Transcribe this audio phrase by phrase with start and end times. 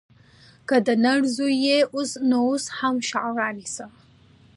[0.67, 1.77] که د نر زوى يې
[2.29, 3.85] نو اوس هم شيان رانيسه.